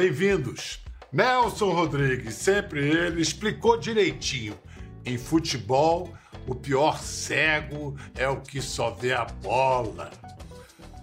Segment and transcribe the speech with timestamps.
[0.00, 0.80] bem-vindos.
[1.12, 4.58] Nelson Rodrigues, sempre ele, explicou direitinho.
[5.04, 6.10] Em futebol,
[6.46, 10.10] o pior cego é o que só vê a bola.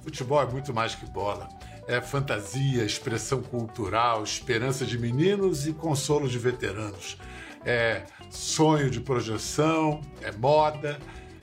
[0.01, 1.47] Futebol é muito mais que bola.
[1.87, 7.19] É fantasia, expressão cultural, esperança de meninos e consolo de veteranos.
[7.63, 8.01] É
[8.31, 10.97] sonho de projeção, é moda,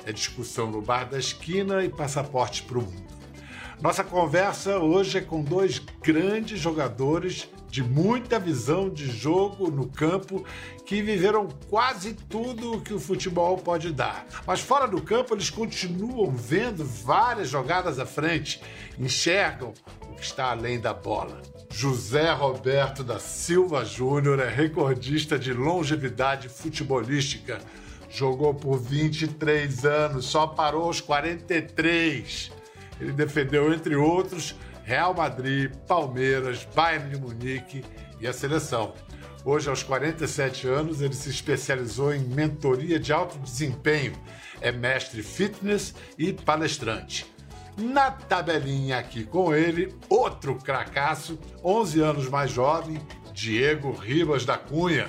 [0.04, 3.03] é discussão no bar da esquina e passaporte para o mundo.
[3.80, 10.44] Nossa conversa hoje é com dois grandes jogadores de muita visão de jogo no campo
[10.86, 14.24] que viveram quase tudo o que o futebol pode dar.
[14.46, 18.62] Mas fora do campo, eles continuam vendo várias jogadas à frente,
[18.96, 19.74] enxergam
[20.08, 21.42] o que está além da bola.
[21.68, 27.58] José Roberto da Silva Júnior é recordista de longevidade futebolística.
[28.08, 32.52] Jogou por 23 anos, só parou aos 43.
[33.00, 37.84] Ele defendeu, entre outros, Real Madrid, Palmeiras, Bayern de Munique
[38.20, 38.94] e a seleção.
[39.44, 44.12] Hoje, aos 47 anos, ele se especializou em mentoria de alto desempenho,
[44.60, 47.26] é mestre fitness e palestrante.
[47.76, 53.00] Na tabelinha aqui com ele, outro cracaço, 11 anos mais jovem,
[53.32, 55.08] Diego Ribas da Cunha.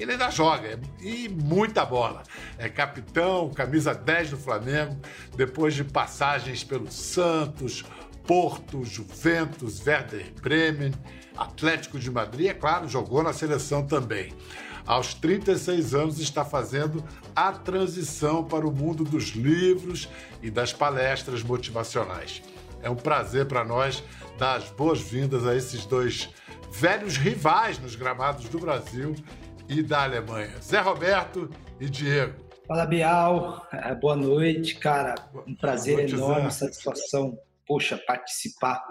[0.00, 2.22] Ele ainda joga e muita bola.
[2.56, 4.98] É capitão, camisa 10 do Flamengo,
[5.36, 7.84] depois de passagens pelo Santos,
[8.26, 10.92] Porto, Juventus, Werder Bremen,
[11.36, 14.32] Atlético de Madrid, é claro, jogou na seleção também.
[14.86, 17.04] Aos 36 anos está fazendo
[17.36, 20.08] a transição para o mundo dos livros
[20.42, 22.42] e das palestras motivacionais.
[22.82, 24.02] É um prazer para nós
[24.38, 26.30] dar as boas-vindas a esses dois
[26.72, 29.14] velhos rivais nos gramados do Brasil
[29.70, 30.60] e da Alemanha.
[30.60, 31.48] Zé Roberto
[31.80, 32.34] e Diego.
[32.66, 33.66] Fala, Bial.
[33.72, 35.14] É, boa noite, cara.
[35.46, 36.66] Um prazer noite, enorme, Zé.
[36.66, 37.38] satisfação
[37.70, 38.82] poxa, participar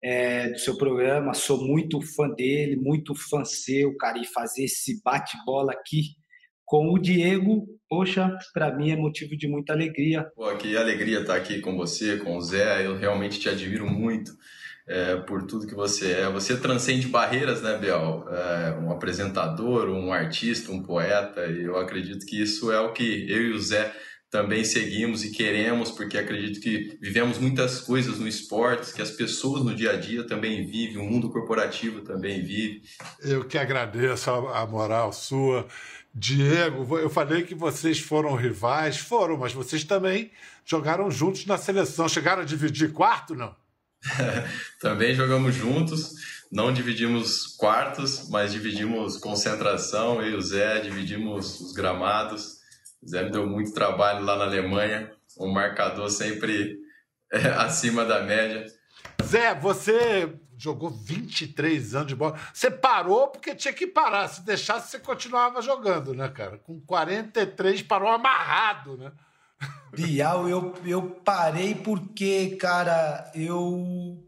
[0.00, 5.02] é, do seu programa, sou muito fã dele, muito fã seu, cara, e fazer esse
[5.02, 6.14] bate-bola aqui
[6.64, 10.30] com o Diego, poxa, para mim é motivo de muita alegria.
[10.36, 14.30] Pô, que alegria estar aqui com você, com o Zé, eu realmente te admiro muito.
[14.88, 16.30] É, por tudo que você é.
[16.30, 18.26] Você transcende barreiras, né, Biel?
[18.30, 23.30] É, um apresentador, um artista, um poeta, e eu acredito que isso é o que
[23.30, 23.92] eu e o Zé
[24.30, 29.64] também seguimos e queremos, porque acredito que vivemos muitas coisas no esporte, que as pessoas
[29.64, 32.82] no dia a dia também vivem, o mundo corporativo também vive.
[33.20, 35.66] Eu que agradeço a, moral sua.
[36.14, 40.30] Diego, eu falei que vocês foram rivais, foram, mas vocês também
[40.64, 42.08] jogaram juntos na seleção.
[42.08, 43.54] Chegaram a dividir quarto, não?
[44.80, 46.14] também jogamos juntos,
[46.50, 52.58] não dividimos quartos, mas dividimos concentração, eu e o Zé dividimos os gramados
[53.02, 56.78] o Zé me deu muito trabalho lá na Alemanha, um marcador sempre
[57.32, 58.66] é, acima da média.
[59.22, 62.38] Zé, você jogou 23 anos de bola.
[62.52, 64.26] Você parou porque tinha que parar.
[64.28, 66.58] Se deixasse, você continuava jogando, né, cara?
[66.58, 69.12] Com 43, parou amarrado, né?
[69.94, 74.22] Bial, eu, eu parei porque, cara, eu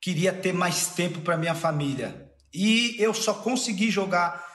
[0.00, 2.30] queria ter mais tempo para minha família.
[2.52, 4.46] E eu só consegui jogar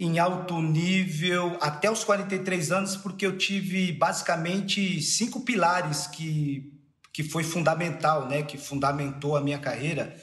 [0.00, 6.72] em alto nível até os 43 anos, porque eu tive basicamente cinco pilares que,
[7.12, 8.42] que foi fundamental, né?
[8.42, 10.16] Que fundamentou a minha carreira.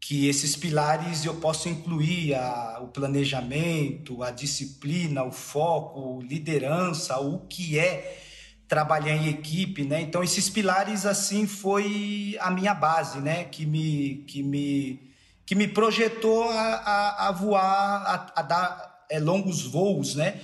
[0.00, 7.46] Que esses pilares eu posso incluir a, o planejamento, a disciplina, o foco, liderança, o
[7.46, 8.20] que é
[8.68, 10.00] trabalhar em equipe, né?
[10.00, 13.44] Então esses pilares assim foi a minha base, né?
[13.44, 15.00] Que me que me
[15.46, 20.40] que me projetou a, a, a voar, a, a dar é, longos voos, né?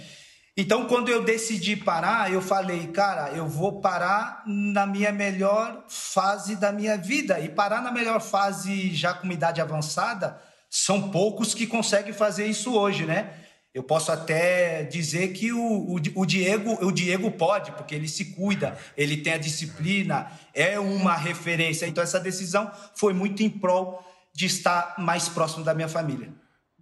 [0.56, 6.54] Então, quando eu decidi parar, eu falei, cara, eu vou parar na minha melhor fase
[6.56, 7.41] da minha vida.
[7.41, 10.38] E parar na melhor fase, já com idade avançada,
[10.69, 13.32] são poucos que conseguem fazer isso hoje, né?
[13.72, 18.26] Eu posso até dizer que o, o, o, Diego, o Diego pode, porque ele se
[18.26, 21.86] cuida, ele tem a disciplina, é uma referência.
[21.86, 24.04] Então, essa decisão foi muito em prol
[24.34, 26.33] de estar mais próximo da minha família.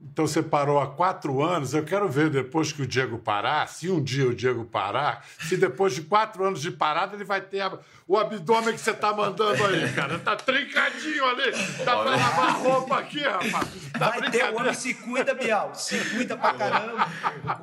[0.01, 1.75] Então você parou há quatro anos.
[1.75, 5.57] Eu quero ver depois que o Diego parar, se um dia o Diego parar, se
[5.57, 7.69] depois de quatro anos de parada ele vai ter
[8.09, 10.19] o abdômen que você tá mandando aí, cara.
[10.19, 11.53] Tá trincadinho ali.
[11.85, 13.69] Dá pra lavar roupa aqui, rapaz.
[13.99, 15.75] Tá vai ter, o homem se cuida, Bial.
[15.75, 17.09] Se cuida pra caramba.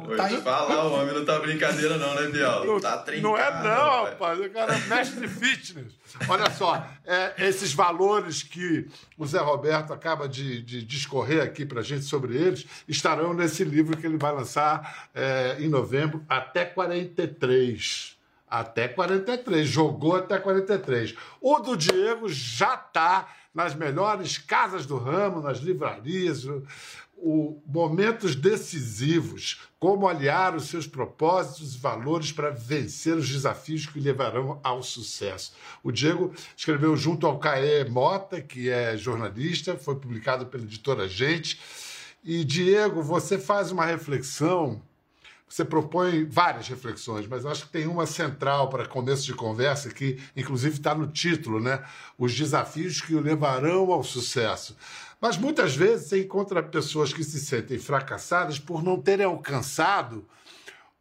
[0.04, 2.66] Vou tá te falar, o homem não tá brincadeira não, né, Bial?
[2.66, 3.28] Não, tá trincado.
[3.28, 4.40] Não é não, rapaz.
[4.40, 5.94] O cara é mestre fitness.
[6.30, 8.88] Olha só, é, esses valores que
[9.18, 13.64] o Zé Roberto acaba de, de discorrer aqui pra gente sobre sobre eles, estarão nesse
[13.64, 18.15] livro que ele vai lançar é, em novembro, até 43.
[18.60, 19.68] Até 43.
[19.68, 21.16] Jogou até 43.
[21.42, 26.64] O do Diego já está nas melhores casas do ramo, nas livrarias, o,
[27.18, 34.00] o, momentos decisivos, como aliar os seus propósitos e valores para vencer os desafios que
[34.00, 35.54] levarão ao sucesso.
[35.84, 41.60] O Diego escreveu junto ao Caê Mota, que é jornalista, foi publicado pela editora Gente.
[42.24, 44.82] E, Diego, você faz uma reflexão
[45.48, 50.20] você propõe várias reflexões, mas acho que tem uma central para começo de conversa que,
[50.36, 51.84] inclusive, está no título, né?
[52.18, 54.76] Os desafios que o levarão ao sucesso.
[55.22, 60.28] Mas muitas vezes você encontra pessoas que se sentem fracassadas por não terem alcançado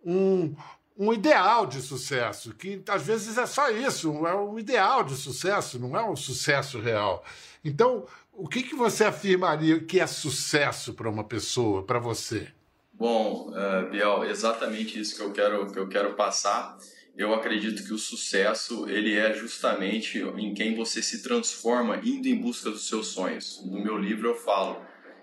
[0.05, 0.55] um,
[0.97, 5.79] um ideal de sucesso, que às vezes é só isso, é um ideal de sucesso,
[5.79, 7.25] não é um sucesso real.
[7.65, 12.53] Então, o que, que você afirmaria que é sucesso para uma pessoa, para você?
[12.97, 16.79] Bom, uh, Biel, exatamente isso que eu quero que eu quero passar.
[17.17, 22.37] Eu acredito que o sucesso ele é justamente em quem você se transforma indo em
[22.37, 23.61] busca dos seus sonhos.
[23.65, 24.81] No meu livro eu falo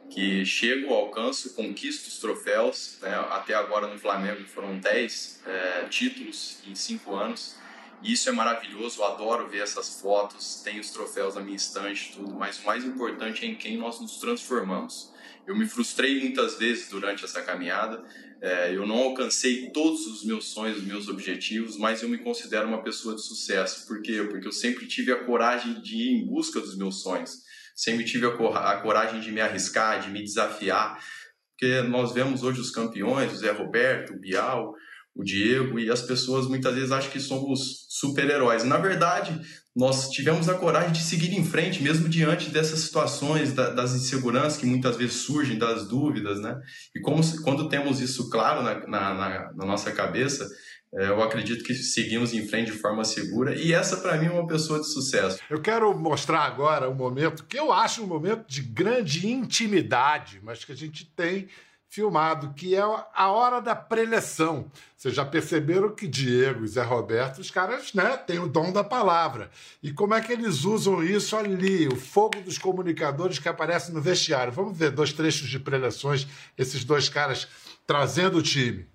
[0.10, 2.98] que chego, alcanço, conquisto os troféus.
[3.02, 3.14] Né?
[3.30, 7.56] Até agora no Flamengo foram 10 é, títulos em 5 anos.
[8.04, 12.34] Isso é maravilhoso, eu adoro ver essas fotos, tenho os troféus na minha estante, tudo.
[12.34, 15.11] Mas o mais importante é em quem nós nos transformamos.
[15.48, 18.04] Eu me frustrei muitas vezes durante essa caminhada.
[18.42, 22.68] É, eu não alcancei todos os meus sonhos, os meus objetivos, mas eu me considero
[22.68, 23.88] uma pessoa de sucesso.
[23.88, 24.26] Por quê?
[24.30, 27.42] Porque eu sempre tive a coragem de ir em busca dos meus sonhos.
[27.76, 31.04] Sempre tive a, cor a coragem de me arriscar, de me desafiar.
[31.52, 34.76] Porque nós vemos hoje os campeões, o Zé Roberto, o Bial,
[35.16, 38.64] o Diego, e as pessoas muitas vezes acham que somos super-heróis.
[38.64, 39.40] Na verdade,
[39.76, 44.66] nós tivemos a coragem de seguir em frente, mesmo diante dessas situações, das inseguranças que
[44.66, 46.60] muitas vezes surgem, das dúvidas, né?
[46.96, 49.14] E como, quando temos isso claro na, na,
[49.54, 50.48] na, nossa cabeça,
[50.94, 54.32] é, eu acredito que seguimos em frente de forma segura e essa para mim é
[54.32, 55.40] uma pessoa de sucesso.
[55.50, 60.66] Eu quero mostrar agora um momento que eu acho um momento de grande intimidade, mas
[60.66, 61.48] que a gente tem
[61.92, 64.72] filmado, que é a hora da preleção.
[64.96, 68.82] Vocês já perceberam que Diego e Zé Roberto, os caras né, têm o dom da
[68.82, 69.52] palavra.
[69.84, 74.00] E como é que eles usam isso ali, o fogo dos comunicadores que aparece no
[74.00, 74.54] vestiário.
[74.54, 76.26] Vamos ver dois trechos de preleções,
[76.58, 77.46] esses dois caras
[77.86, 78.88] trazendo o time.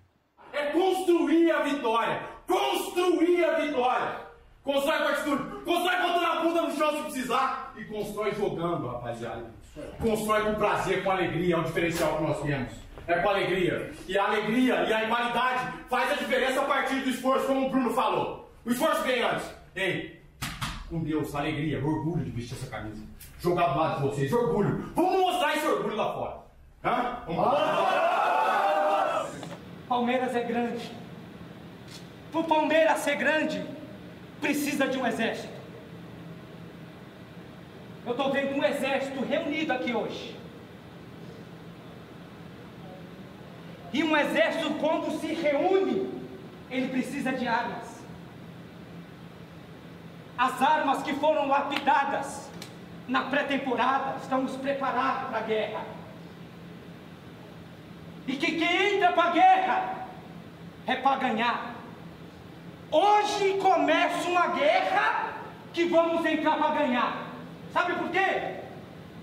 [0.55, 2.23] É construir a vitória!
[2.47, 4.27] Construir a vitória!
[4.65, 9.55] Constrói com atitude, constrói botando a bunda no chão se precisar e constrói jogando, rapaziada.
[10.01, 13.93] Constrói com prazer, com alegria, é o diferencial que nós temos é com alegria.
[14.07, 17.71] E a alegria e a igualdade faz a diferença a partir do esforço, como o
[17.71, 18.51] Bruno falou.
[18.65, 19.47] O esforço vem antes.
[19.75, 20.21] Ei,
[20.89, 23.03] com Deus, alegria, orgulho de vestir essa camisa.
[23.41, 24.93] Jogar do lado de vocês, orgulho.
[24.95, 26.37] Vamos mostrar esse orgulho lá fora.
[26.85, 27.23] Hã?
[27.27, 29.29] Vamos lá.
[29.89, 30.93] Palmeiras é grande.
[32.33, 33.65] O Palmeiras ser grande,
[34.41, 35.55] precisa de um exército.
[38.05, 40.37] Eu estou vendo um exército reunido aqui hoje.
[43.93, 46.11] E um exército, quando se reúne,
[46.71, 48.03] ele precisa de armas.
[50.37, 52.51] As armas que foram lapidadas
[53.09, 55.85] na pré-temporada, estamos preparados para a guerra.
[58.27, 60.07] E que quem entra para a guerra
[60.87, 61.77] é para ganhar.
[62.91, 65.35] Hoje começa uma guerra
[65.73, 67.27] que vamos entrar para ganhar.
[67.73, 68.57] Sabe por quê?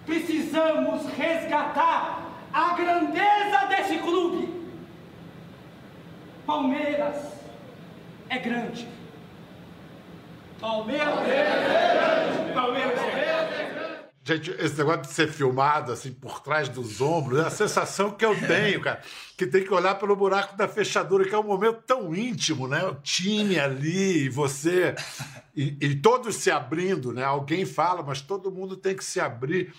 [0.05, 2.22] Precisamos resgatar
[2.53, 4.63] a grandeza desse clube.
[6.45, 7.15] Palmeiras
[8.29, 8.87] é grande.
[10.59, 12.53] Palmeiras é grande.
[12.53, 13.33] Palmeiras é grande.
[14.25, 18.23] Gente, esse negócio de ser filmado assim por trás dos ombros, é a sensação que
[18.23, 19.01] eu tenho, cara,
[19.37, 22.85] que tem que olhar pelo buraco da fechadura, que é um momento tão íntimo, né?
[22.85, 24.95] O time ali, você,
[25.53, 27.25] e, e todos se abrindo, né?
[27.25, 29.73] Alguém fala, mas todo mundo tem que se abrir.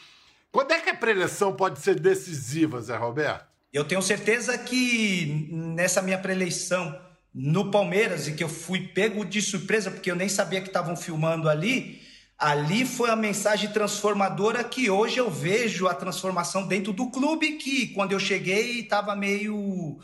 [0.54, 3.44] Quando é que a preleção pode ser decisiva, Zé Roberto?
[3.72, 6.96] Eu tenho certeza que nessa minha preleição
[7.34, 10.94] no Palmeiras, e que eu fui pego de surpresa, porque eu nem sabia que estavam
[10.94, 12.00] filmando ali,
[12.38, 17.88] ali foi a mensagem transformadora que hoje eu vejo a transformação dentro do clube, que
[17.88, 19.98] quando eu cheguei estava meio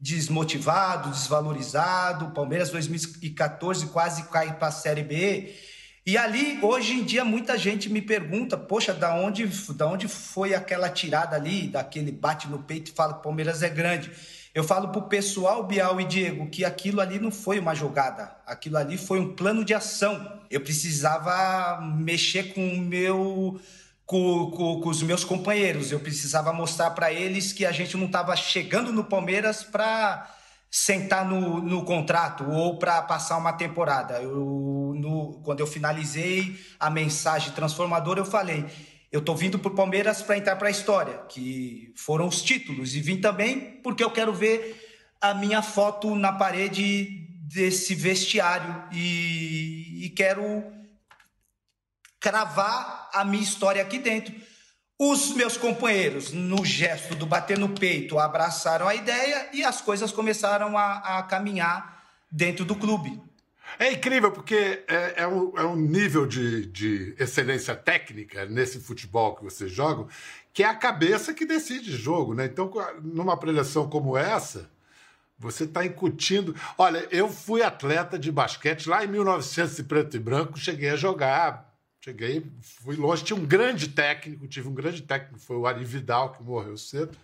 [0.00, 2.32] desmotivado, desvalorizado.
[2.32, 5.54] Palmeiras 2014 quase cai para a Série B.
[6.06, 10.54] E ali, hoje em dia, muita gente me pergunta, poxa, da onde, da onde foi
[10.54, 14.10] aquela tirada ali, daquele bate no peito e fala que o Palmeiras é grande.
[14.54, 18.78] Eu falo pro pessoal, Bial e Diego, que aquilo ali não foi uma jogada, aquilo
[18.78, 20.40] ali foi um plano de ação.
[20.50, 23.60] Eu precisava mexer com o meu
[24.04, 25.92] com, com, com, os meus companheiros.
[25.92, 30.28] Eu precisava mostrar para eles que a gente não estava chegando no Palmeiras para
[30.70, 34.20] sentar no, no contrato ou para passar uma temporada.
[34.20, 38.64] Eu, no, quando eu finalizei a mensagem transformadora, eu falei:
[39.10, 42.94] eu estou vindo para o Palmeiras para entrar para a história, que foram os títulos,
[42.94, 44.88] e vim também porque eu quero ver
[45.20, 50.64] a minha foto na parede desse vestiário e, e quero
[52.20, 54.32] cravar a minha história aqui dentro.
[55.02, 60.12] Os meus companheiros, no gesto do bater no peito, abraçaram a ideia e as coisas
[60.12, 63.18] começaram a, a caminhar dentro do clube.
[63.78, 69.34] É incrível porque é, é, um, é um, nível de, de, excelência técnica nesse futebol
[69.36, 70.06] que vocês jogam,
[70.52, 72.44] que é a cabeça que decide jogo, né?
[72.44, 72.70] Então,
[73.02, 74.70] numa preleção como essa,
[75.38, 76.54] você está incutindo.
[76.76, 80.96] Olha, eu fui atleta de basquete lá em 1900 e preto e branco, cheguei a
[80.96, 81.69] jogar
[82.02, 82.46] Cheguei,
[82.82, 86.42] fui longe, tinha um grande técnico, tive um grande técnico, foi o Ari Vidal, que
[86.42, 87.16] morreu cedo.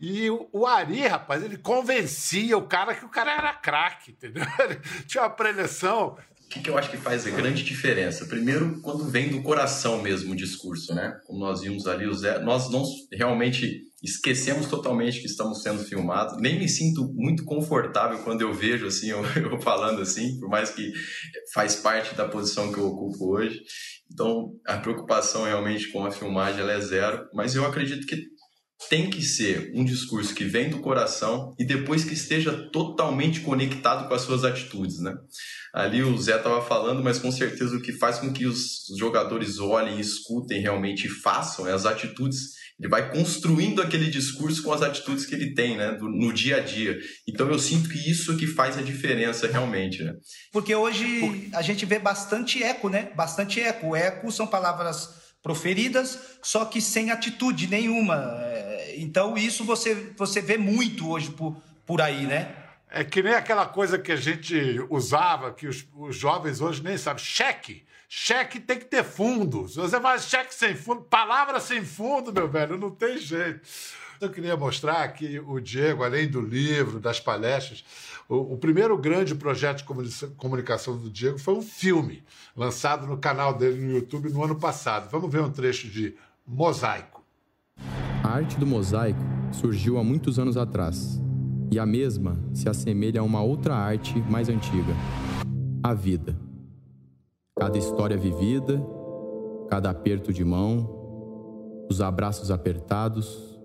[0.00, 4.44] E o Ari, rapaz, ele convencia o cara que o cara era craque, entendeu?
[4.58, 6.16] Ele tinha uma preleção.
[6.46, 8.24] O que, que, eu acho que faz a grande diferença?
[8.24, 11.18] Primeiro, quando vem do coração mesmo o discurso, né?
[11.26, 12.06] Como nós vimos ali,
[12.44, 16.40] nós não realmente esquecemos totalmente que estamos sendo filmados.
[16.40, 20.70] Nem me sinto muito confortável quando eu vejo assim, eu, eu falando assim, por mais
[20.70, 20.92] que
[21.52, 23.60] faz parte da posição que eu ocupo hoje.
[24.12, 28.16] Então, a preocupação realmente com a filmagem é zero, mas eu acredito que
[28.88, 34.06] tem que ser um discurso que vem do coração e depois que esteja totalmente conectado
[34.06, 35.14] com as suas atitudes, né?
[35.74, 39.58] Ali o Zé estava falando, mas com certeza o que faz com que os jogadores
[39.58, 44.82] olhem, escutem realmente e façam é as atitudes ele vai construindo aquele discurso com as
[44.82, 46.98] atitudes que ele tem, né, do, no dia a dia.
[47.26, 50.12] Então eu sinto que isso é que faz a diferença realmente, né?
[50.52, 53.10] Porque hoje a gente vê bastante eco, né?
[53.16, 53.96] Bastante eco.
[53.96, 55.08] Eco são palavras
[55.42, 58.38] proferidas, só que sem atitude nenhuma.
[58.42, 61.56] É, então isso você você vê muito hoje por,
[61.86, 62.54] por aí, né?
[62.90, 64.54] É que nem aquela coisa que a gente
[64.90, 67.84] usava, que os, os jovens hoje nem sabem, cheque.
[68.08, 69.68] Cheque tem que ter fundo.
[69.68, 73.60] Se você faz cheque sem fundo, palavra sem fundo, meu velho, não tem jeito.
[74.20, 77.84] Eu queria mostrar que o Diego, além do livro, das palestras,
[78.28, 82.24] o, o, primeiro grande projeto de comunicação do Diego foi um filme,
[82.56, 85.10] lançado no canal dele no YouTube no ano passado.
[85.10, 86.14] Vamos ver um trecho de
[86.46, 87.22] Mosaico.
[88.22, 89.20] A arte do mosaico
[89.52, 91.20] surgiu há muitos anos atrás,
[91.70, 94.94] e a mesma se assemelha a uma outra arte mais antiga:
[95.82, 96.45] a vida
[97.58, 98.84] cada história vivida,
[99.70, 103.58] cada aperto de mão, os abraços apertados,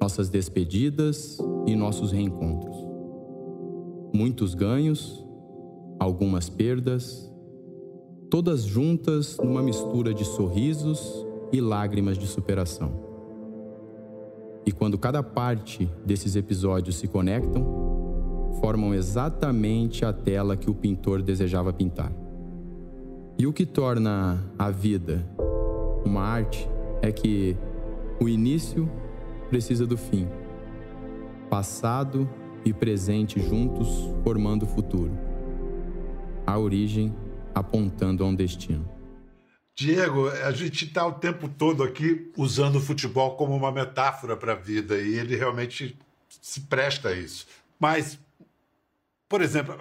[0.00, 2.76] nossas despedidas e nossos reencontros.
[4.12, 5.24] Muitos ganhos,
[6.00, 7.32] algumas perdas,
[8.28, 12.90] todas juntas numa mistura de sorrisos e lágrimas de superação.
[14.66, 17.64] E quando cada parte desses episódios se conectam,
[18.60, 22.12] formam exatamente a tela que o pintor desejava pintar.
[23.38, 25.24] E o que torna a vida
[26.04, 26.68] uma arte
[27.00, 27.56] é que
[28.20, 28.90] o início
[29.48, 30.28] precisa do fim,
[31.48, 32.28] passado
[32.64, 33.88] e presente juntos
[34.24, 35.16] formando o futuro,
[36.44, 37.14] a origem
[37.54, 38.90] apontando a um destino.
[39.76, 44.54] Diego, a gente está o tempo todo aqui usando o futebol como uma metáfora para
[44.54, 45.96] a vida e ele realmente
[46.28, 47.46] se presta a isso.
[47.78, 48.18] Mas
[49.28, 49.78] por exemplo,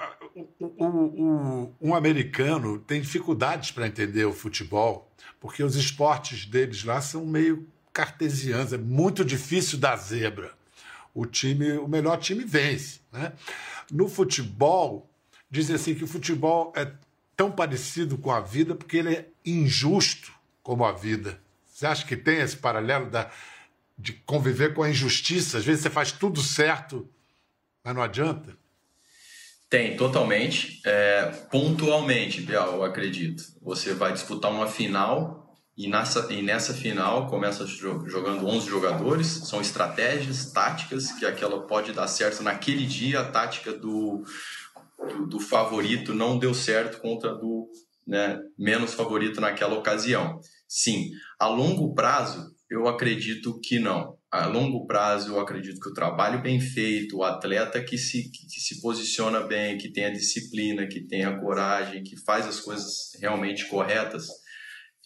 [0.60, 7.00] o, o, um americano tem dificuldades para entender o futebol, porque os esportes deles lá
[7.00, 10.54] são meio cartesianos, é muito difícil dar zebra.
[11.14, 13.00] O time, o melhor time vence.
[13.12, 13.32] Né?
[13.92, 15.10] No futebol,
[15.50, 16.92] dizem assim que o futebol é
[17.36, 21.42] tão parecido com a vida porque ele é injusto como a vida.
[21.66, 23.32] Você acha que tem esse paralelo da,
[23.98, 25.58] de conviver com a injustiça?
[25.58, 27.08] Às vezes você faz tudo certo,
[27.84, 28.58] mas não adianta.
[29.70, 30.82] Tem, totalmente.
[30.86, 33.44] É, pontualmente, Bial, eu acredito.
[33.62, 39.28] Você vai disputar uma final e nessa, e nessa final começa jogando 11 jogadores.
[39.28, 43.20] São estratégias, táticas, que aquela pode dar certo naquele dia.
[43.20, 44.24] A tática do,
[44.98, 47.70] do, do favorito não deu certo contra do
[48.08, 50.40] né, menos favorito naquela ocasião.
[50.66, 55.94] Sim, a longo prazo, eu acredito que não a longo prazo, eu acredito que o
[55.94, 60.88] trabalho bem feito, o atleta que se, que, se posiciona bem, que tem a disciplina,
[60.88, 64.28] que tem a coragem, que faz as coisas realmente corretas,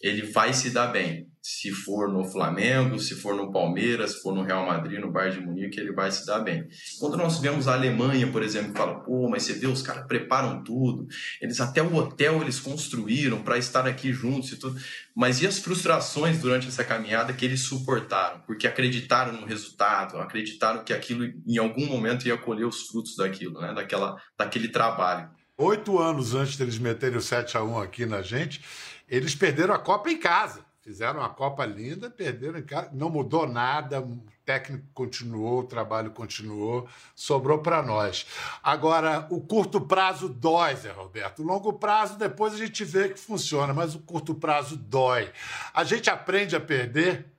[0.00, 4.32] ele vai se dar bem se for no Flamengo, se for no Palmeiras, se for
[4.32, 6.68] no Real Madrid, no Bayern de Munique, ele vai se dar bem.
[7.00, 10.06] Quando nós vemos a Alemanha, por exemplo, que fala, pô, mas você vê, os caras
[10.06, 11.08] preparam tudo,
[11.40, 14.80] eles até o hotel eles construíram para estar aqui juntos e tudo.
[15.16, 18.40] Mas e as frustrações durante essa caminhada que eles suportaram?
[18.46, 23.60] Porque acreditaram no resultado, acreditaram que aquilo em algum momento ia colher os frutos daquilo,
[23.60, 23.74] né?
[23.74, 25.28] Daquela, daquele trabalho.
[25.58, 28.60] Oito anos antes deles meterem o 7 a 1 aqui na gente,
[29.08, 30.64] eles perderam a Copa em casa.
[30.82, 36.10] Fizeram uma Copa linda, perderam em casa, não mudou nada, o técnico continuou, o trabalho
[36.10, 38.26] continuou, sobrou para nós.
[38.60, 41.40] Agora, o curto prazo dói, Zé Roberto.
[41.40, 45.32] O longo prazo, depois a gente vê que funciona, mas o curto prazo dói.
[45.72, 47.32] A gente aprende a perder?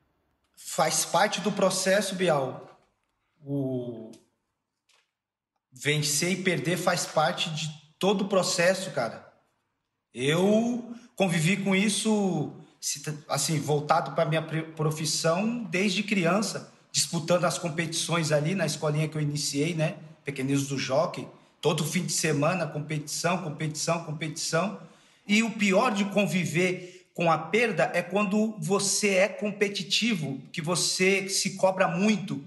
[0.56, 2.80] Faz parte do processo, Bial.
[3.46, 4.10] O
[5.70, 7.70] vencer e perder faz parte de
[8.00, 9.34] todo o processo, cara.
[10.14, 12.63] Eu convivi com isso
[13.30, 19.22] assim, voltado para minha profissão desde criança, disputando as competições ali na escolinha que eu
[19.22, 19.96] iniciei, né?
[20.26, 21.28] Pequeninos do Jockey.
[21.62, 24.80] Todo fim de semana, competição, competição, competição.
[25.26, 31.30] E o pior de conviver com a perda é quando você é competitivo, que você
[31.30, 32.44] se cobra muito.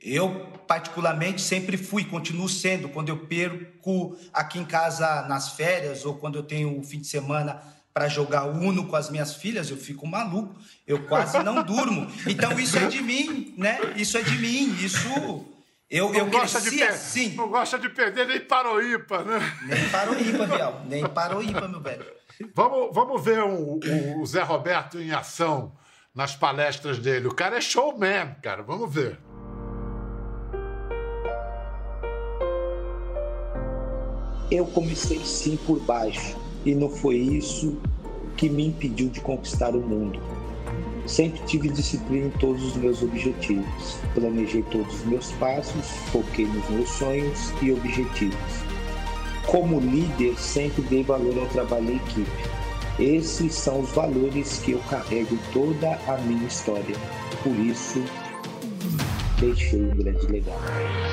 [0.00, 2.88] Eu, particularmente, sempre fui, continuo sendo.
[2.88, 7.06] Quando eu perco aqui em casa nas férias ou quando eu tenho o fim de
[7.08, 7.60] semana
[7.92, 10.54] para jogar Uno com as minhas filhas, eu fico maluco,
[10.86, 12.10] eu quase não durmo.
[12.26, 13.78] Então isso é de mim, né?
[13.96, 15.44] Isso é de mim, isso
[15.90, 17.34] eu, não eu gosta de assim.
[17.34, 19.56] Não gosta de perder nem IPA, né?
[19.66, 20.80] Nem para o IPA, Biel.
[20.86, 22.06] Nem para o IPA, meu velho.
[22.54, 23.80] Vamos, vamos ver o,
[24.20, 25.72] o Zé Roberto em ação
[26.14, 27.26] nas palestras dele.
[27.26, 28.62] O cara é showman, cara.
[28.62, 29.18] Vamos ver.
[34.50, 37.76] Eu comecei sim por baixo e não foi isso
[38.36, 40.20] que me impediu de conquistar o mundo.
[41.06, 43.98] Sempre tive disciplina em todos os meus objetivos.
[44.14, 48.38] Planejei todos os meus passos, foquei nos meus sonhos e objetivos.
[49.46, 52.30] Como líder, sempre dei valor ao trabalho em equipe.
[52.98, 56.96] Esses são os valores que eu carrego em toda a minha história.
[57.42, 58.04] Por isso,
[59.40, 61.09] deixei um grande legado.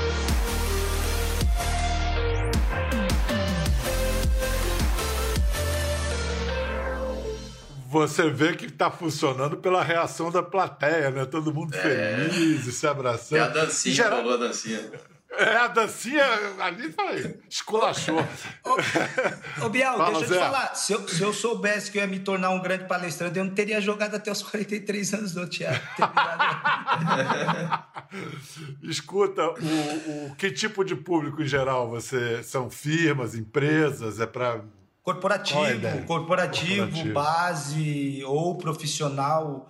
[8.00, 11.26] Você vê que está funcionando pela reação da plateia, né?
[11.26, 11.82] Todo mundo é.
[11.82, 13.40] feliz e se abraçando.
[13.40, 14.20] É a dancinha, Geral...
[14.20, 14.92] falou a dancinha.
[15.38, 16.26] É, a dancinha
[16.60, 18.20] ali falei, esculachou.
[18.64, 20.74] Ô, ô Bial, Fala, deixa eu te falar.
[20.74, 23.54] Se eu, se eu, soubesse que eu ia me tornar um grande palestrante, eu não
[23.54, 25.82] teria jogado até os 43 anos do teatro.
[28.82, 34.20] Escuta, o, o, que tipo de público em geral você são firmas, empresas?
[34.20, 34.62] É para
[35.08, 39.70] Corporativo, corporativo, corporativo, base ou profissional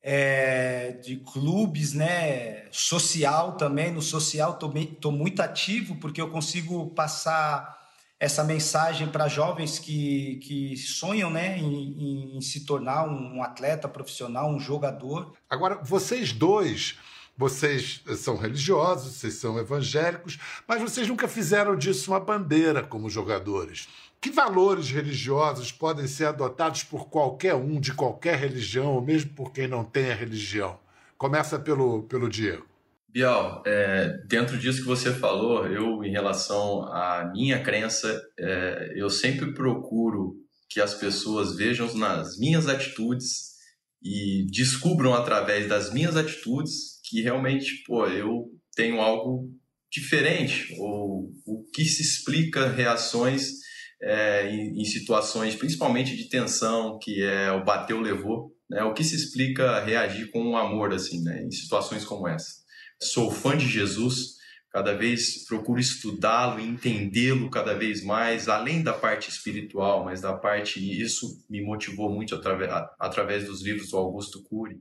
[0.00, 2.68] é, de clubes, né?
[2.70, 3.90] Social também.
[3.90, 7.76] No social estou muito ativo porque eu consigo passar
[8.20, 14.48] essa mensagem para jovens que, que sonham né, em, em, se tornar um atleta profissional,
[14.48, 15.32] um jogador.
[15.50, 16.96] Agora, vocês dois,
[17.36, 23.88] vocês são religiosos, vocês são evangélicos, mas vocês nunca fizeram disso uma bandeira como jogadores.
[24.22, 29.52] Que valores religiosos podem ser adotados por qualquer um de qualquer religião, ou mesmo por
[29.52, 30.78] quem não tenha religião?
[31.18, 32.64] Começa pelo, pelo Diego.
[33.08, 39.10] Bial, é, dentro disso que você falou, eu, em relação à minha crença, é, eu
[39.10, 40.36] sempre procuro
[40.70, 43.56] que as pessoas vejam nas minhas atitudes
[44.00, 48.44] e descubram através das minhas atitudes que realmente, pô, eu
[48.76, 49.50] tenho algo
[49.90, 53.61] diferente, ou o que se explica reações
[54.02, 58.82] é, em, em, situações principalmente de tensão, que é o bateu, levou, né?
[58.82, 61.42] O que se explica reagir com amor, assim, né?
[61.44, 62.62] Em situações como essa.
[63.00, 64.36] Sou fã de Jesus,
[64.70, 70.32] cada vez procuro estudá-lo e entendê-lo cada vez mais, além da parte espiritual, mas da
[70.32, 74.80] parte, e isso me motivou muito através, através dos livros do Augusto Cury,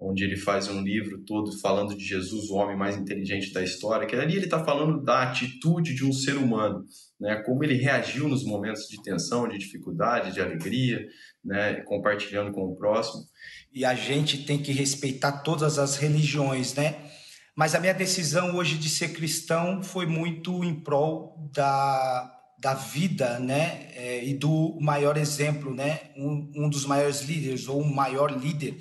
[0.00, 4.06] onde ele faz um livro todo falando de Jesus, o homem mais inteligente da história,
[4.06, 6.84] que ali ele está falando da atitude de um ser humano,
[7.20, 7.42] né?
[7.44, 11.06] como ele reagiu nos momentos de tensão, de dificuldade, de alegria,
[11.44, 11.82] né?
[11.82, 13.24] compartilhando com o próximo.
[13.74, 16.96] E a gente tem que respeitar todas as religiões, né?
[17.54, 23.38] Mas a minha decisão hoje de ser cristão foi muito em prol da, da vida,
[23.38, 23.90] né?
[23.94, 26.00] É, e do maior exemplo, né?
[26.16, 28.76] Um, um dos maiores líderes, ou um maior líder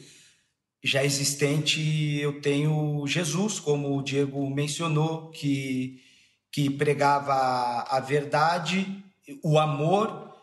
[0.84, 6.02] já existente, eu tenho Jesus, como o Diego mencionou, que,
[6.52, 7.34] que pregava
[7.90, 9.04] a verdade,
[9.44, 10.34] o amor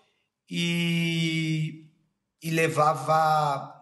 [0.51, 1.87] e,
[2.43, 3.73] e levava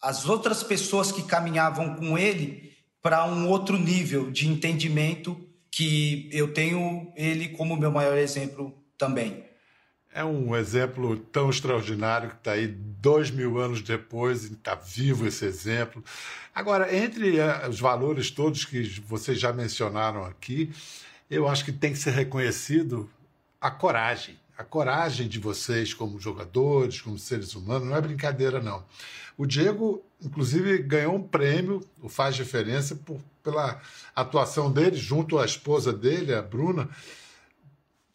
[0.00, 6.52] as outras pessoas que caminhavam com ele para um outro nível de entendimento que eu
[6.52, 9.45] tenho ele como meu maior exemplo também.
[10.16, 15.26] É um exemplo tão extraordinário que está aí dois mil anos depois e está vivo
[15.26, 16.02] esse exemplo.
[16.54, 20.72] Agora, entre eh, os valores todos que vocês já mencionaram aqui,
[21.30, 23.10] eu acho que tem que ser reconhecido
[23.60, 24.40] a coragem.
[24.56, 28.82] A coragem de vocês como jogadores, como seres humanos, não é brincadeira, não.
[29.36, 33.82] O Diego, inclusive, ganhou um prêmio, o Faz Diferença, por, pela
[34.14, 36.88] atuação dele junto à esposa dele, a Bruna,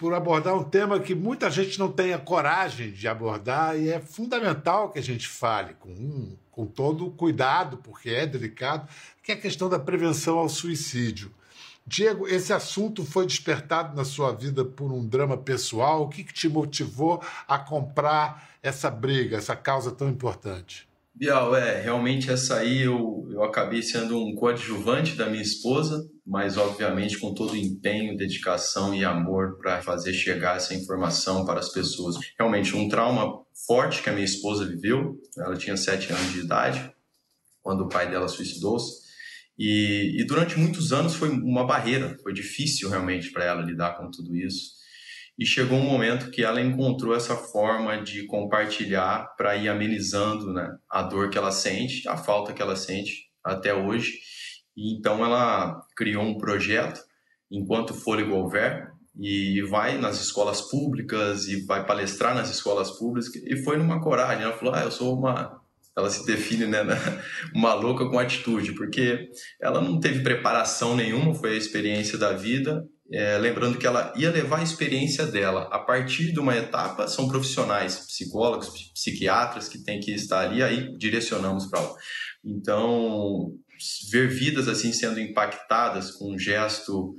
[0.02, 4.00] por abordar um tema que muita gente não tem a coragem de abordar e é
[4.00, 8.90] fundamental que a gente fale com, com todo cuidado, porque é delicado,
[9.22, 11.32] que é a questão da prevenção ao suicídio.
[11.86, 16.02] Diego, esse assunto foi despertado na sua vida por um drama pessoal?
[16.02, 20.90] O que, que te motivou a comprar essa briga, essa causa tão importante?
[21.14, 26.56] Bial, é, realmente essa aí eu, eu acabei sendo um coadjuvante da minha esposa, mas
[26.56, 31.68] obviamente com todo o empenho, dedicação e amor para fazer chegar essa informação para as
[31.68, 32.16] pessoas.
[32.40, 36.90] Realmente um trauma forte que a minha esposa viveu, ela tinha sete anos de idade,
[37.62, 39.02] quando o pai dela suicidou-se,
[39.60, 44.10] e, e durante muitos anos foi uma barreira, foi difícil realmente para ela lidar com
[44.10, 44.80] tudo isso.
[45.38, 50.78] E chegou um momento que ela encontrou essa forma de compartilhar para ir amenizando né,
[50.90, 54.14] a dor que ela sente, a falta que ela sente até hoje.
[54.76, 57.00] Então ela criou um projeto,
[57.50, 63.30] Enquanto Fôlego Houver, e vai nas escolas públicas e vai palestrar nas escolas públicas.
[63.36, 64.44] E foi numa coragem.
[64.44, 65.60] Ela falou: Ah, eu sou uma.
[65.98, 66.80] Ela se define, né,
[67.54, 69.30] uma louca com atitude, porque
[69.62, 74.32] ela não teve preparação nenhuma, foi a experiência da vida é, lembrando que ela ia
[74.32, 75.68] levar a experiência dela.
[75.72, 80.98] A partir de uma etapa, são profissionais, psicólogos, psiquiatras que têm que estar ali, aí
[80.98, 81.94] direcionamos para lá.
[82.44, 83.52] Então,
[84.12, 87.16] ver vidas assim sendo impactadas com um gesto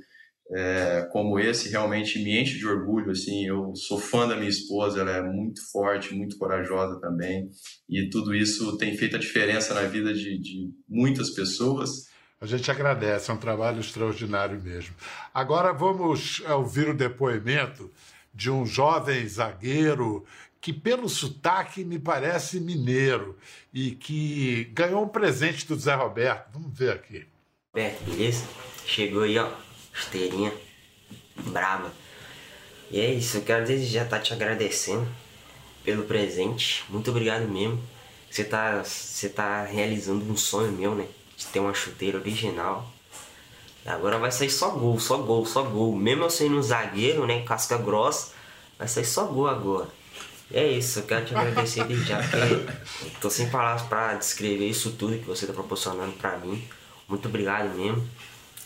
[0.51, 3.11] é, como esse realmente me enche de orgulho.
[3.11, 7.49] Assim, eu sou fã da minha esposa, ela é muito forte, muito corajosa também,
[7.89, 12.11] e tudo isso tem feito a diferença na vida de, de muitas pessoas.
[12.39, 14.93] A gente agradece, é um trabalho extraordinário mesmo.
[15.33, 17.89] Agora vamos é, ouvir o depoimento
[18.33, 20.25] de um jovem zagueiro
[20.63, 23.37] que, pelo sotaque, me parece mineiro
[23.73, 26.53] e que ganhou um presente do Zé Roberto.
[26.53, 27.27] Vamos ver aqui.
[27.75, 28.45] Roberto, beleza?
[28.85, 29.51] Chegou aí, ó,
[29.93, 30.53] esteirinha,
[31.47, 31.91] brava.
[32.89, 35.05] E é isso, eu quero desde já estar tá te agradecendo
[35.83, 36.85] pelo presente.
[36.87, 37.83] Muito obrigado mesmo.
[38.31, 41.05] Você tá, você tá realizando um sonho meu, né?
[41.35, 42.89] de ter uma chuteira original.
[43.85, 45.93] Agora vai sair só gol, só gol, só gol.
[45.93, 48.31] Mesmo eu sendo um zagueiro, né, casca grossa,
[48.79, 49.89] vai sair só gol agora.
[50.51, 54.67] E é isso, eu quero te agradecer desde já, porque tô sem palavras para descrever
[54.67, 56.63] isso tudo que você está proporcionando para mim.
[57.07, 58.07] Muito obrigado mesmo.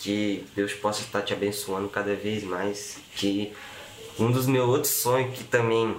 [0.00, 2.98] Que Deus possa estar te abençoando cada vez mais.
[3.16, 3.52] Que
[4.18, 5.96] um dos meus outros sonhos que também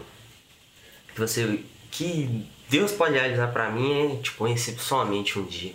[1.14, 5.74] que você que Deus pode realizar para mim é te conhecer pessoalmente um dia.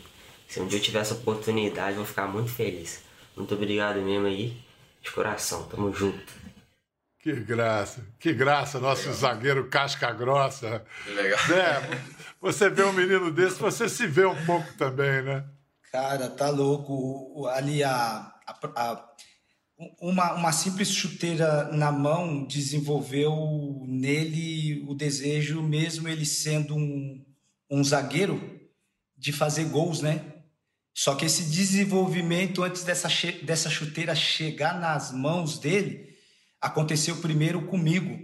[0.49, 3.03] Se um dia eu tiver essa oportunidade, eu vou ficar muito feliz.
[3.37, 4.57] Muito obrigado mesmo aí,
[5.03, 5.65] de coração.
[5.65, 6.44] Tamo junto.
[7.25, 9.15] Que graça, que graça, nosso legal.
[9.15, 10.85] zagueiro casca grossa.
[11.05, 11.41] Que legal.
[11.53, 12.01] É,
[12.39, 15.43] você vê um menino desse, você se vê um pouco também, né?
[15.91, 17.47] Cara, tá louco.
[17.47, 19.09] Ali a, a, a
[20.03, 27.25] uma, uma simples chuteira na mão desenvolveu nele o desejo, mesmo ele sendo um,
[27.71, 28.61] um zagueiro,
[29.17, 30.23] de fazer gols, né?
[30.93, 33.09] Só que esse desenvolvimento antes dessa,
[33.43, 36.13] dessa chuteira chegar nas mãos dele
[36.65, 38.19] aconteceu primeiro comigo.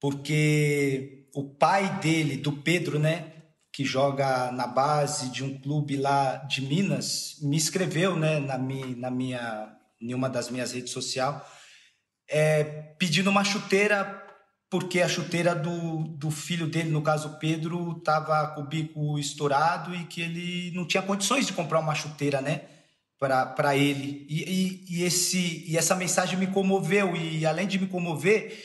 [0.00, 3.32] Porque o pai dele, do Pedro, né,
[3.72, 8.96] que joga na base de um clube lá de Minas, me escreveu, né, na minha,
[8.96, 11.42] na minha em uma das minhas redes sociais,
[12.30, 12.62] é,
[12.98, 14.24] pedindo uma chuteira
[14.70, 19.94] porque a chuteira do, do filho dele, no caso Pedro, estava com o bico estourado
[19.94, 22.77] e que ele não tinha condições de comprar uma chuteira, né?
[23.18, 24.26] Para ele.
[24.28, 28.56] E, e, e, esse, e essa mensagem me comoveu, e além de me comover,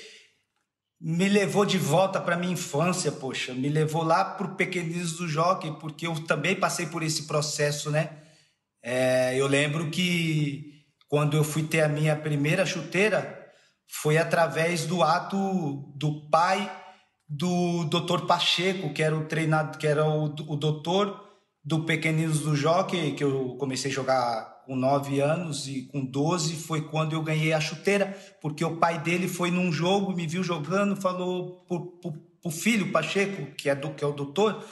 [1.02, 5.28] me levou de volta para minha infância, poxa, me levou lá para o pequeninos do
[5.28, 8.10] jockey, porque eu também passei por esse processo, né?
[8.82, 13.44] É, eu lembro que quando eu fui ter a minha primeira chuteira,
[13.88, 16.72] foi através do ato do pai
[17.28, 18.26] do Dr.
[18.26, 21.33] Pacheco, que era o treinado, que era o, o doutor
[21.64, 26.56] do Pequeninos do Jockey, que eu comecei a jogar com 9 anos e com 12
[26.56, 30.44] foi quando eu ganhei a chuteira, porque o pai dele foi num jogo, me viu
[30.44, 34.64] jogando, falou pro filho Pacheco, que é do que é o doutor,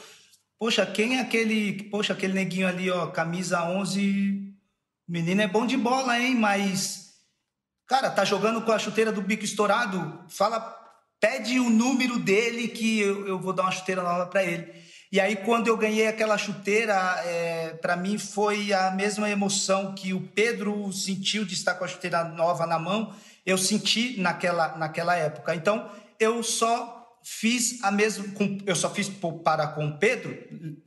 [0.59, 4.53] poxa, quem é aquele, poxa, aquele neguinho ali, ó, camisa 11,
[5.07, 7.11] menino é bom de bola, hein, mas
[7.87, 10.59] cara, tá jogando com a chuteira do bico estourado, fala,
[11.19, 14.80] pede o número dele que eu, eu vou dar uma chuteira nova para ele.
[15.11, 16.93] E aí, quando eu ganhei aquela chuteira,
[17.25, 21.87] é, para mim foi a mesma emoção que o Pedro sentiu de estar com a
[21.87, 23.13] chuteira nova na mão,
[23.45, 25.53] eu senti naquela, naquela época.
[25.53, 28.23] Então, eu só fiz a mesma,
[28.65, 29.11] eu só fiz
[29.43, 30.33] para com o Pedro,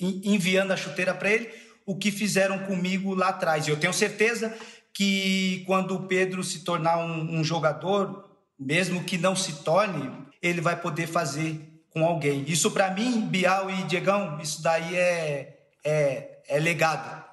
[0.01, 1.51] enviando a chuteira para ele,
[1.85, 3.67] o que fizeram comigo lá atrás.
[3.67, 4.57] E eu tenho certeza
[4.95, 10.11] que quando o Pedro se tornar um, um jogador, mesmo que não se torne,
[10.41, 12.45] ele vai poder fazer com alguém.
[12.49, 17.25] Isso para mim, Bial e Diegão, isso daí é, é, é legado.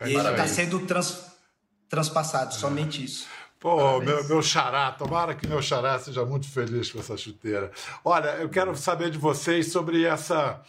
[0.00, 1.24] É, Ele está sendo trans,
[1.88, 2.58] transpassado, é.
[2.58, 3.26] somente isso.
[3.60, 7.70] Pô, meu, meu xará, tomara que meu xará seja muito feliz com essa chuteira.
[8.04, 10.60] Olha, eu quero saber de vocês sobre essa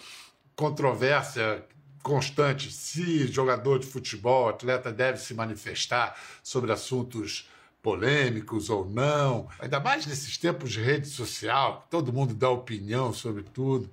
[0.55, 1.63] controvérsia
[2.01, 7.47] constante, se jogador de futebol, atleta deve se manifestar sobre assuntos
[7.81, 13.13] polêmicos ou não, ainda mais nesses tempos de rede social, que todo mundo dá opinião
[13.13, 13.85] sobre tudo.
[13.85, 13.91] O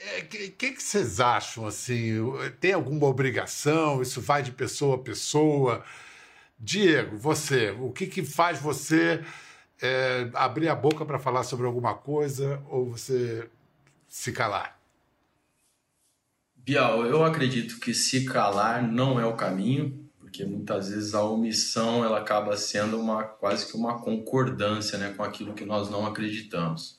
[0.00, 2.12] é, que, que, vocês acham assim?
[2.60, 4.02] Tem alguma obrigação?
[4.02, 5.84] Isso vai de pessoa a pessoa?
[6.58, 9.24] Diego, você, o que, que faz você
[9.80, 13.48] é, abrir a boca para falar sobre alguma coisa ou você
[14.06, 14.78] se calar?
[16.56, 20.03] Bial, eu acredito que se calar não é o caminho
[20.34, 25.22] porque muitas vezes a omissão ela acaba sendo uma quase que uma concordância né, com
[25.22, 26.98] aquilo que nós não acreditamos.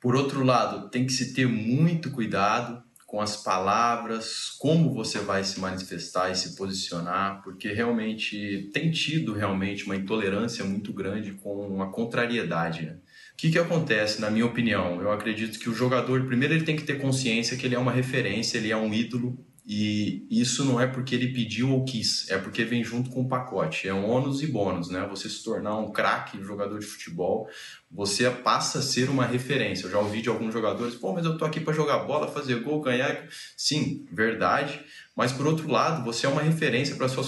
[0.00, 5.44] Por outro lado, tem que se ter muito cuidado com as palavras, como você vai
[5.44, 11.68] se manifestar e se posicionar, porque realmente tem tido realmente uma intolerância muito grande com
[11.68, 12.86] uma contrariedade.
[12.86, 12.96] Né?
[13.32, 15.00] O que, que acontece, na minha opinião?
[15.00, 17.92] Eu acredito que o jogador, primeiro, ele tem que ter consciência que ele é uma
[17.92, 22.38] referência, ele é um ídolo, e isso não é porque ele pediu ou quis, é
[22.38, 23.88] porque vem junto com o pacote.
[23.88, 25.04] É um ônus e bônus, né?
[25.10, 27.48] Você se tornar um craque jogador de futebol,
[27.90, 29.86] você passa a ser uma referência.
[29.86, 32.60] Eu já ouvi de alguns jogadores, pô, mas eu tô aqui para jogar bola, fazer
[32.62, 33.26] gol, ganhar.
[33.56, 34.84] Sim, verdade.
[35.16, 37.24] Mas por outro lado, você é uma referência para a sua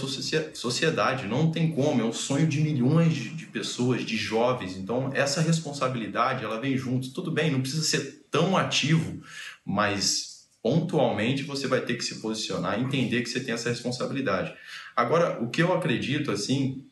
[0.55, 1.27] sociedade.
[1.27, 4.77] Não tem como, é um sonho de milhões de pessoas, de jovens.
[4.77, 7.13] Então, essa responsabilidade, ela vem junto.
[7.13, 9.21] Tudo bem, não precisa ser tão ativo,
[9.65, 10.28] mas
[10.63, 14.55] pontualmente você vai ter que se posicionar, entender que você tem essa responsabilidade.
[14.97, 16.85] Agora, o que eu acredito, assim,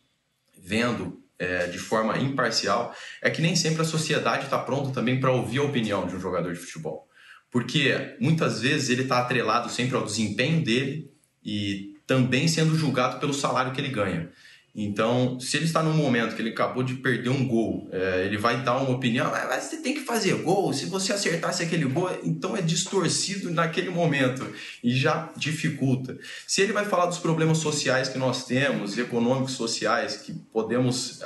[0.59, 5.33] vendo é, de forma imparcial, é que nem sempre a sociedade está pronta também para
[5.33, 7.09] ouvir a opinião de um jogador de futebol.
[7.50, 11.11] Porque muitas vezes ele está atrelado sempre ao desempenho dele
[11.44, 14.31] e também sendo julgado pelo salário que ele ganha.
[14.78, 18.36] Então, se ele está num momento que ele acabou de perder um gol, é, ele
[18.36, 21.86] vai dar uma opinião, ah, mas você tem que fazer gol, se você acertasse aquele
[21.86, 24.46] gol, então é distorcido naquele momento
[24.84, 26.18] e já dificulta.
[26.46, 31.20] Se ele vai falar dos problemas sociais que nós temos, econômicos, sociais, que podemos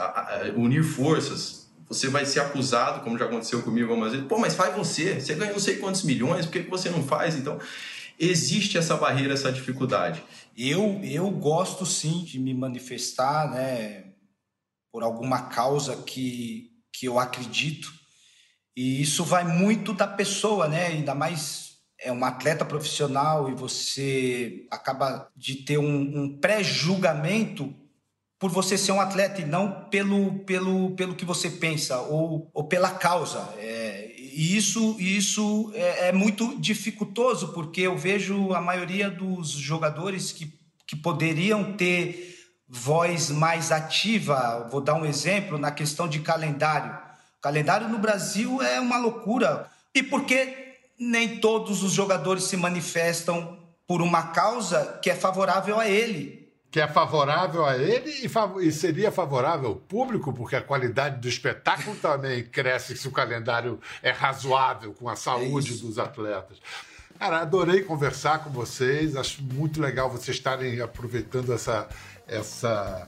[0.54, 4.76] unir forças, você vai ser acusado, como já aconteceu comigo algumas vezes, pô, mas faz
[4.76, 7.34] você, você ganha não sei quantos milhões, por que você não faz?
[7.34, 7.58] Então,
[8.20, 10.22] existe essa barreira, essa dificuldade.
[10.56, 14.12] Eu, eu gosto sim de me manifestar, né,
[14.92, 17.90] por alguma causa que, que eu acredito.
[18.76, 20.87] E isso vai muito da pessoa, né?
[20.87, 27.74] Ainda mais é um atleta profissional e você acaba de ter um, um pré-julgamento
[28.38, 32.64] por você ser um atleta e não pelo, pelo, pelo que você pensa ou, ou
[32.64, 33.40] pela causa.
[33.59, 33.89] É,
[34.32, 40.52] e isso, isso é, é, muito dificultoso, porque eu vejo a maioria dos jogadores que,
[40.86, 42.38] que poderiam ter
[42.68, 44.68] voz mais ativa.
[44.70, 46.92] Vou dar um exemplo na questão de calendário.
[47.38, 49.68] O calendário no Brasil é uma loucura.
[49.94, 55.80] E por que nem todos os jogadores se manifestam por uma causa que é favorável
[55.80, 56.39] a ele?
[56.70, 61.20] Que é favorável a ele e, fav e, seria favorável ao público, porque a qualidade
[61.20, 66.59] do espetáculo também cresce se o calendário é razoável com a saúde é dos atletas.
[67.18, 71.88] Cara, adorei conversar com vocês, acho muito legal vocês estarem aproveitando essa,
[72.26, 73.06] essa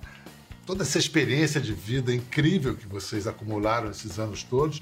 [0.67, 4.81] toda essa experiência de vida incrível que vocês acumularam esses anos todos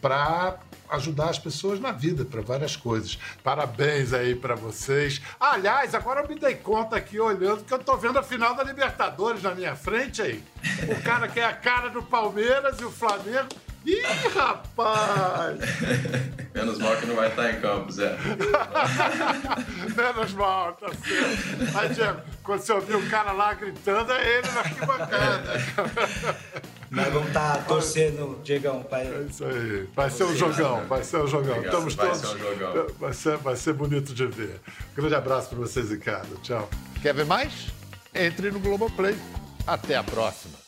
[0.00, 0.58] para
[0.90, 3.18] ajudar as pessoas na vida, para várias coisas.
[3.42, 5.22] Parabéns aí para vocês.
[5.40, 8.64] Aliás, agora eu me dei conta aqui olhando que eu tô vendo a final da
[8.64, 10.42] Libertadores na minha frente aí.
[10.88, 13.48] O cara que é a cara do Palmeiras e o Flamengo
[13.84, 14.02] Ih,
[14.34, 15.58] rapaz!
[16.54, 18.16] Menos mal que não vai estar em campo, Zé.
[19.96, 21.78] Menos mal, tá certo.
[21.78, 25.52] Aí, Diego, quando você ouvir o cara lá gritando, é ele na arquibancada.
[26.90, 29.06] Nós vamos estar tá torcendo, Diegão, pai.
[29.06, 29.88] É isso aí.
[29.94, 31.56] Vai ser um jogão, vai ser um jogão.
[31.56, 32.20] Obrigado, Estamos vai todos.
[32.20, 32.86] ser um jogão.
[33.00, 34.60] Vai ser, vai ser bonito de ver.
[34.94, 36.36] grande abraço para vocês em casa.
[36.42, 36.68] Tchau.
[37.00, 37.68] Quer ver mais?
[38.14, 39.16] Entre no Globoplay.
[39.66, 40.61] Até a próxima.